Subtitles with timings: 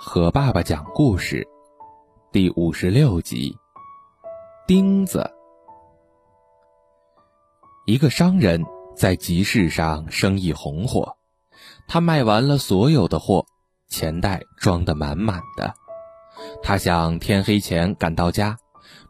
[0.00, 1.44] 和爸爸讲故事，
[2.30, 3.52] 第五十六集。
[4.64, 5.28] 钉子。
[7.84, 8.64] 一个商人，
[8.94, 11.16] 在集市上生意红火，
[11.88, 13.44] 他卖完了所有的货，
[13.88, 15.74] 钱袋装得满满的。
[16.62, 18.56] 他想天黑前赶到家，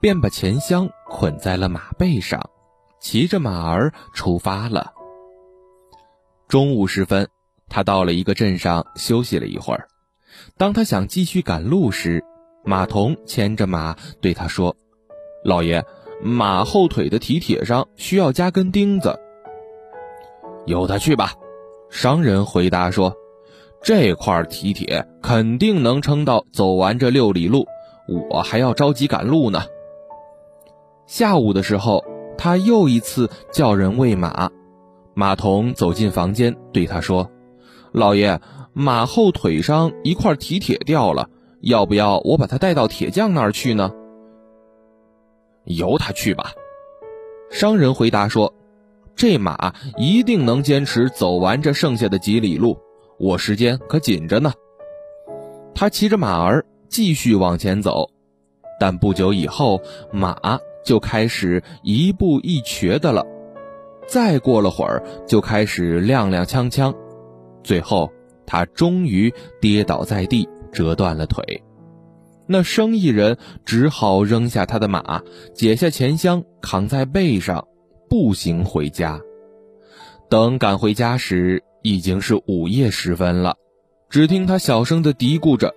[0.00, 2.50] 便把钱箱捆在了马背上，
[2.98, 4.92] 骑着马儿出发了。
[6.48, 7.28] 中午时分，
[7.68, 9.86] 他到了一个镇上休息了一会儿。
[10.56, 12.24] 当他想继续赶路时，
[12.64, 14.76] 马童牵着马对他说
[15.44, 15.84] ：“老爷，
[16.22, 19.18] 马后腿的蹄铁上需要加根钉子。”
[20.66, 21.32] 由他去吧，
[21.90, 23.14] 商人回答说
[23.82, 27.66] ：“这块蹄铁肯定能撑到走完这六里路，
[28.30, 29.62] 我还要着急赶路呢。”
[31.06, 32.04] 下午的时候，
[32.38, 34.50] 他又一次叫人喂马。
[35.14, 37.28] 马童走进房间，对他说
[37.92, 38.40] ：“老爷，
[38.72, 41.28] 马后腿上一块蹄铁掉了，
[41.60, 43.92] 要不要我把它带到铁匠那儿去呢？”
[45.64, 46.52] 由他去吧，
[47.50, 48.52] 商人回答说
[49.14, 52.78] ：“这马一定能坚持走完这剩下的几里路，
[53.18, 54.52] 我时间可紧着呢。”
[55.74, 58.10] 他骑着马儿继续往前走，
[58.80, 59.80] 但不久以后，
[60.12, 60.36] 马
[60.84, 63.24] 就开始一步一瘸的了。
[64.08, 66.94] 再过了会儿，就开始踉踉跄跄，
[67.62, 68.10] 最后
[68.52, 69.32] 他终于
[69.62, 71.62] 跌倒在地，折断了腿。
[72.46, 75.22] 那生意人只好扔下他的马，
[75.54, 77.66] 解下钱箱扛在背上，
[78.10, 79.18] 步行回家。
[80.28, 83.56] 等赶回家时，已经是午夜时分了。
[84.10, 85.74] 只听他小声的嘀咕着：“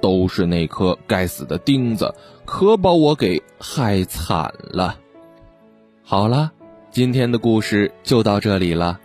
[0.00, 4.96] 都是那颗该死的钉子，可把我给害惨了。”
[6.04, 6.52] 好了。
[6.92, 9.00] 今天的故事就到这里了，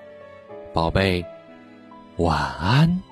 [0.74, 1.26] 宝贝，
[2.20, 3.09] 晚安。